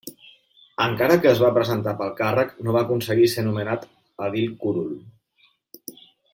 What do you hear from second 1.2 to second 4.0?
que es va presentar pel càrrec, no va aconseguir ser nomenat